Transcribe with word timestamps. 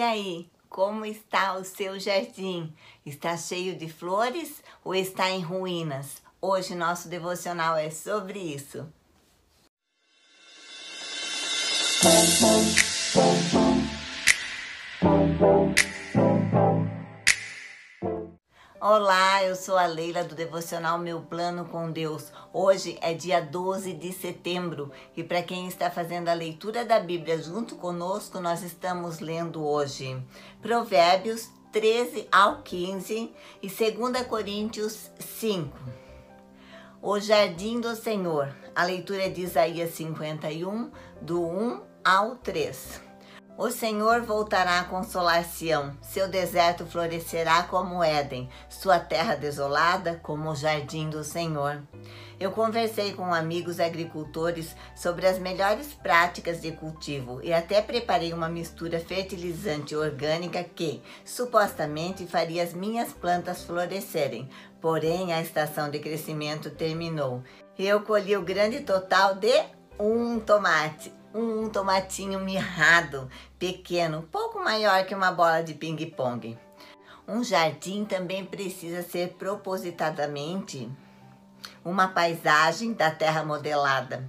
E 0.00 0.02
aí, 0.02 0.50
como 0.70 1.04
está 1.04 1.52
o 1.58 1.62
seu 1.62 2.00
jardim? 2.00 2.72
Está 3.04 3.36
cheio 3.36 3.76
de 3.76 3.86
flores 3.86 4.62
ou 4.82 4.94
está 4.94 5.28
em 5.30 5.42
ruínas? 5.42 6.22
Hoje 6.40 6.74
nosso 6.74 7.06
devocional 7.06 7.76
é 7.76 7.90
sobre 7.90 8.38
isso. 8.38 8.88
Olá, 19.02 19.42
eu 19.42 19.56
sou 19.56 19.78
a 19.78 19.86
Leila 19.86 20.22
do 20.22 20.34
Devocional 20.34 20.98
Meu 20.98 21.22
Plano 21.22 21.64
com 21.64 21.90
Deus. 21.90 22.30
Hoje 22.52 22.98
é 23.00 23.14
dia 23.14 23.40
12 23.40 23.94
de 23.94 24.12
setembro 24.12 24.92
e 25.16 25.24
para 25.24 25.42
quem 25.42 25.66
está 25.66 25.90
fazendo 25.90 26.28
a 26.28 26.34
leitura 26.34 26.84
da 26.84 27.00
Bíblia 27.00 27.42
junto 27.42 27.76
conosco, 27.76 28.38
nós 28.40 28.62
estamos 28.62 29.18
lendo 29.18 29.66
hoje 29.66 30.22
Provérbios 30.60 31.48
13 31.72 32.28
ao 32.30 32.60
15 32.60 33.32
e 33.62 33.68
2 33.68 34.26
Coríntios 34.26 35.10
5. 35.18 35.78
O 37.00 37.18
Jardim 37.18 37.80
do 37.80 37.96
Senhor. 37.96 38.54
A 38.76 38.84
leitura 38.84 39.24
é 39.24 39.28
de 39.30 39.40
Isaías 39.40 39.94
51, 39.94 40.90
do 41.22 41.42
1 41.42 41.80
ao 42.04 42.36
3. 42.36 43.09
O 43.60 43.70
Senhor 43.70 44.22
voltará 44.22 44.80
a 44.80 44.84
consolar 44.84 45.44
Sião, 45.44 45.92
seu 46.00 46.26
deserto 46.26 46.86
florescerá 46.86 47.64
como 47.64 48.02
Éden, 48.02 48.48
sua 48.70 48.98
terra 48.98 49.34
desolada 49.34 50.18
como 50.22 50.48
o 50.48 50.56
jardim 50.56 51.10
do 51.10 51.22
Senhor. 51.22 51.82
Eu 52.40 52.52
conversei 52.52 53.12
com 53.12 53.34
amigos 53.34 53.78
agricultores 53.78 54.74
sobre 54.96 55.26
as 55.26 55.38
melhores 55.38 55.88
práticas 55.92 56.62
de 56.62 56.72
cultivo 56.72 57.42
e 57.42 57.52
até 57.52 57.82
preparei 57.82 58.32
uma 58.32 58.48
mistura 58.48 58.98
fertilizante 58.98 59.94
orgânica 59.94 60.64
que, 60.64 61.02
supostamente, 61.22 62.26
faria 62.26 62.62
as 62.62 62.72
minhas 62.72 63.12
plantas 63.12 63.62
florescerem. 63.62 64.48
Porém, 64.80 65.34
a 65.34 65.42
estação 65.42 65.90
de 65.90 65.98
crescimento 65.98 66.70
terminou 66.70 67.44
eu 67.78 68.00
colhi 68.00 68.34
o 68.38 68.42
grande 68.42 68.80
total 68.80 69.34
de 69.34 69.52
um 69.98 70.40
tomate 70.40 71.19
um 71.34 71.68
tomatinho 71.68 72.40
mirrado, 72.40 73.28
pequeno, 73.58 74.22
pouco 74.30 74.58
maior 74.58 75.04
que 75.04 75.14
uma 75.14 75.30
bola 75.30 75.62
de 75.62 75.74
ping-pong. 75.74 76.58
Um 77.26 77.44
jardim 77.44 78.04
também 78.04 78.44
precisa 78.44 79.02
ser 79.02 79.34
propositadamente 79.34 80.90
uma 81.84 82.08
paisagem 82.08 82.92
da 82.92 83.10
terra 83.10 83.44
modelada. 83.44 84.28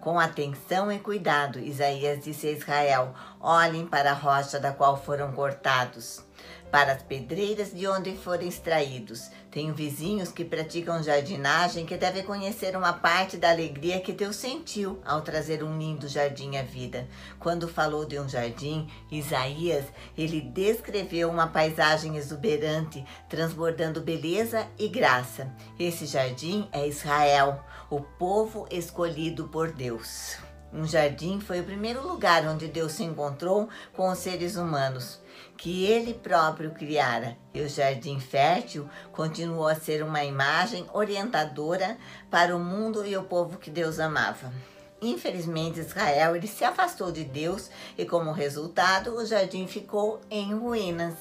Com 0.00 0.18
atenção 0.18 0.90
e 0.90 0.98
cuidado, 0.98 1.58
Isaías 1.58 2.24
disse 2.24 2.46
a 2.46 2.52
Israel: 2.52 3.14
olhem 3.38 3.86
para 3.86 4.12
a 4.12 4.14
rocha 4.14 4.58
da 4.58 4.72
qual 4.72 4.96
foram 4.96 5.32
cortados 5.32 6.24
para 6.70 6.92
as 6.92 7.02
pedreiras 7.02 7.72
de 7.72 7.86
onde 7.86 8.16
forem 8.16 8.48
extraídos. 8.48 9.30
Tenho 9.50 9.74
vizinhos 9.74 10.30
que 10.30 10.44
praticam 10.44 11.02
jardinagem 11.02 11.84
que 11.84 11.96
devem 11.96 12.22
conhecer 12.22 12.76
uma 12.76 12.92
parte 12.92 13.36
da 13.36 13.50
alegria 13.50 14.00
que 14.00 14.12
Deus 14.12 14.36
sentiu 14.36 15.00
ao 15.04 15.22
trazer 15.22 15.64
um 15.64 15.76
lindo 15.76 16.06
jardim 16.06 16.56
à 16.56 16.62
vida. 16.62 17.08
Quando 17.38 17.66
falou 17.66 18.04
de 18.04 18.18
um 18.18 18.28
jardim, 18.28 18.88
Isaías, 19.10 19.84
ele 20.16 20.40
descreveu 20.40 21.28
uma 21.28 21.48
paisagem 21.48 22.16
exuberante, 22.16 23.04
transbordando 23.28 24.00
beleza 24.00 24.66
e 24.78 24.88
graça. 24.88 25.52
Esse 25.78 26.06
jardim 26.06 26.68
é 26.72 26.86
Israel, 26.86 27.64
o 27.90 28.00
povo 28.00 28.66
escolhido 28.70 29.48
por 29.48 29.72
Deus. 29.72 30.49
Um 30.72 30.86
jardim 30.86 31.40
foi 31.40 31.60
o 31.60 31.64
primeiro 31.64 32.06
lugar 32.06 32.46
onde 32.46 32.68
Deus 32.68 32.92
se 32.92 33.02
encontrou 33.02 33.68
com 33.92 34.08
os 34.08 34.18
seres 34.18 34.54
humanos, 34.54 35.20
que 35.56 35.84
ele 35.84 36.14
próprio 36.14 36.70
criara. 36.70 37.36
E 37.52 37.60
o 37.60 37.68
jardim 37.68 38.20
fértil 38.20 38.88
continuou 39.10 39.66
a 39.66 39.74
ser 39.74 40.02
uma 40.04 40.24
imagem 40.24 40.86
orientadora 40.92 41.98
para 42.30 42.54
o 42.54 42.60
mundo 42.60 43.04
e 43.04 43.16
o 43.16 43.24
povo 43.24 43.58
que 43.58 43.70
Deus 43.70 43.98
amava. 43.98 44.52
Infelizmente, 45.02 45.80
Israel 45.80 46.36
ele 46.36 46.46
se 46.46 46.62
afastou 46.62 47.10
de 47.10 47.24
Deus 47.24 47.70
e, 47.98 48.04
como 48.04 48.30
resultado, 48.30 49.16
o 49.16 49.24
jardim 49.24 49.66
ficou 49.66 50.20
em 50.30 50.54
ruínas. 50.54 51.14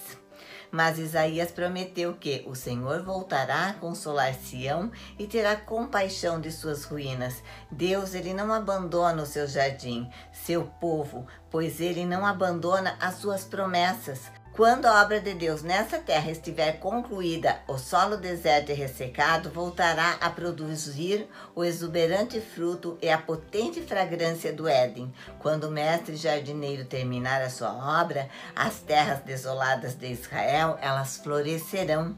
Mas 0.72 1.00
Isaías 1.00 1.52
prometeu 1.52 2.14
que 2.14 2.44
o 2.48 2.56
Senhor 2.56 3.02
voltará 3.04 3.70
a 3.70 3.74
consolar 3.74 4.34
Sião 4.34 4.92
e 5.18 5.26
terá 5.26 5.56
compaixão 5.56 6.40
de 6.40 6.52
suas 6.52 6.84
ruínas. 6.84 7.42
Deus, 7.72 8.14
ele 8.14 8.34
não 8.34 8.54
abandona 8.54 9.24
o 9.24 9.26
seu 9.26 9.48
jardim, 9.48 10.10
seu 10.32 10.66
povo, 10.80 11.26
pois 11.50 11.82
ele 11.82 12.06
não 12.06 12.26
abandona 12.26 12.96
as 13.00 13.16
suas 13.16 13.44
promessas. 13.44 14.39
Quando 14.60 14.88
a 14.88 15.02
obra 15.02 15.22
de 15.22 15.34
Deus 15.34 15.62
nessa 15.64 16.00
terra 16.00 16.30
estiver 16.30 16.82
concluída, 16.82 17.62
o 17.66 17.78
solo 17.78 18.18
deserto 18.18 18.72
e 18.72 18.74
ressecado 18.74 19.50
voltará 19.50 20.18
a 20.20 20.30
produzir 20.30 21.30
o 21.56 21.64
exuberante 21.64 22.42
fruto 22.42 22.98
e 23.02 23.10
a 23.10 23.18
potente 23.18 23.80
fragrância 23.82 24.52
do 24.52 24.68
Éden. 24.68 25.14
Quando 25.40 25.70
o 25.70 25.72
mestre 25.72 26.18
jardineiro 26.18 26.84
terminar 26.84 27.42
a 27.42 27.50
sua 27.50 28.02
obra, 28.02 28.28
as 28.54 28.82
terras 28.82 29.22
desoladas 29.22 29.96
de 29.96 30.12
Israel, 30.12 30.78
elas 30.82 31.16
florescerão. 31.16 32.14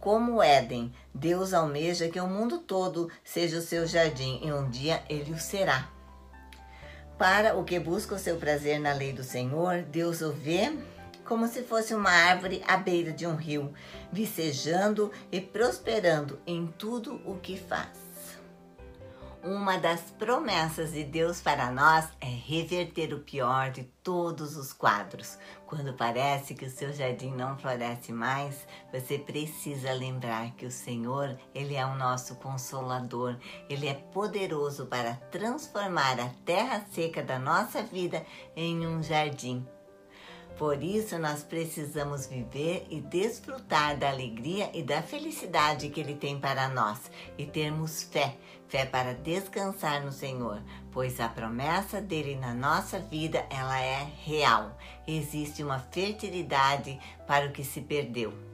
Como 0.00 0.38
o 0.38 0.42
Éden, 0.42 0.92
Deus 1.14 1.54
almeja 1.54 2.08
que 2.08 2.18
o 2.18 2.26
mundo 2.26 2.58
todo 2.58 3.08
seja 3.22 3.58
o 3.58 3.62
seu 3.62 3.86
jardim 3.86 4.40
e 4.42 4.52
um 4.52 4.68
dia 4.68 5.00
ele 5.08 5.30
o 5.30 5.38
será. 5.38 5.88
Para 7.16 7.54
o 7.56 7.62
que 7.62 7.78
busca 7.78 8.16
o 8.16 8.18
seu 8.18 8.36
prazer 8.36 8.80
na 8.80 8.92
lei 8.92 9.12
do 9.12 9.22
Senhor, 9.22 9.82
Deus 9.82 10.22
o 10.22 10.32
vê 10.32 10.72
como 11.24 11.48
se 11.48 11.62
fosse 11.62 11.94
uma 11.94 12.10
árvore 12.10 12.62
à 12.66 12.76
beira 12.76 13.12
de 13.12 13.26
um 13.26 13.34
rio, 13.34 13.72
vicejando 14.12 15.10
e 15.32 15.40
prosperando 15.40 16.38
em 16.46 16.66
tudo 16.66 17.20
o 17.24 17.38
que 17.38 17.58
faz. 17.58 18.04
Uma 19.46 19.76
das 19.76 20.00
promessas 20.00 20.92
de 20.92 21.04
Deus 21.04 21.38
para 21.38 21.70
nós 21.70 22.08
é 22.18 22.24
reverter 22.24 23.12
o 23.12 23.20
pior 23.20 23.70
de 23.70 23.84
todos 24.02 24.56
os 24.56 24.72
quadros. 24.72 25.36
Quando 25.66 25.92
parece 25.92 26.54
que 26.54 26.64
o 26.64 26.70
seu 26.70 26.94
jardim 26.94 27.30
não 27.30 27.58
floresce 27.58 28.10
mais, 28.10 28.66
você 28.90 29.18
precisa 29.18 29.92
lembrar 29.92 30.52
que 30.52 30.64
o 30.64 30.70
Senhor, 30.70 31.38
ele 31.54 31.74
é 31.74 31.84
o 31.84 31.94
nosso 31.94 32.36
consolador. 32.36 33.36
Ele 33.68 33.86
é 33.86 33.92
poderoso 33.92 34.86
para 34.86 35.16
transformar 35.30 36.18
a 36.18 36.30
terra 36.46 36.82
seca 36.90 37.22
da 37.22 37.38
nossa 37.38 37.82
vida 37.82 38.24
em 38.56 38.86
um 38.86 39.02
jardim 39.02 39.68
por 40.56 40.82
isso, 40.82 41.18
nós 41.18 41.42
precisamos 41.42 42.26
viver 42.26 42.86
e 42.88 43.00
desfrutar 43.00 43.96
da 43.96 44.10
alegria 44.10 44.70
e 44.72 44.82
da 44.82 45.02
felicidade 45.02 45.88
que 45.88 46.00
Ele 46.00 46.14
tem 46.14 46.38
para 46.38 46.68
nós 46.68 47.10
e 47.36 47.44
termos 47.44 48.04
fé, 48.04 48.36
fé 48.68 48.86
para 48.86 49.14
descansar 49.14 50.04
no 50.04 50.12
Senhor, 50.12 50.62
pois 50.92 51.18
a 51.18 51.28
promessa 51.28 52.00
dele 52.00 52.36
na 52.36 52.54
nossa 52.54 53.00
vida 53.00 53.44
ela 53.50 53.80
é 53.80 54.08
real. 54.22 54.78
Existe 55.08 55.62
uma 55.62 55.80
fertilidade 55.80 57.00
para 57.26 57.46
o 57.46 57.52
que 57.52 57.64
se 57.64 57.80
perdeu. 57.80 58.53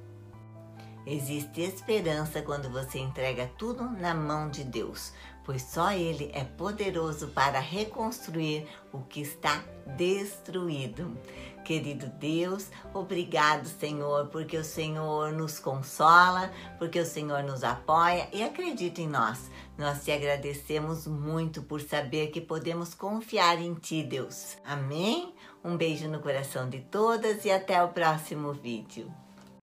Existe 1.11 1.61
esperança 1.63 2.41
quando 2.41 2.71
você 2.71 3.01
entrega 3.01 3.51
tudo 3.59 3.83
na 3.83 4.15
mão 4.15 4.49
de 4.49 4.63
Deus, 4.63 5.13
pois 5.45 5.61
só 5.61 5.91
Ele 5.91 6.31
é 6.33 6.45
poderoso 6.45 7.27
para 7.31 7.59
reconstruir 7.59 8.65
o 8.93 9.01
que 9.01 9.21
está 9.21 9.65
destruído. 9.97 11.19
Querido 11.65 12.07
Deus, 12.07 12.69
obrigado, 12.95 13.67
Senhor, 13.67 14.29
porque 14.29 14.57
o 14.57 14.63
Senhor 14.63 15.33
nos 15.33 15.59
consola, 15.59 16.53
porque 16.79 17.01
o 17.01 17.05
Senhor 17.05 17.43
nos 17.43 17.65
apoia 17.65 18.29
e 18.33 18.41
acredita 18.45 19.01
em 19.01 19.09
nós. 19.09 19.51
Nós 19.77 20.05
te 20.05 20.13
agradecemos 20.13 21.09
muito 21.09 21.61
por 21.61 21.81
saber 21.81 22.29
que 22.29 22.41
podemos 22.41 22.95
confiar 22.95 23.61
em 23.61 23.75
Ti, 23.75 24.05
Deus. 24.05 24.57
Amém? 24.65 25.35
Um 25.65 25.77
beijo 25.77 26.07
no 26.07 26.21
coração 26.21 26.71
de 26.71 26.79
todas 26.83 27.45
e 27.45 27.51
até 27.51 27.83
o 27.83 27.89
próximo 27.89 28.53
vídeo. 28.53 29.13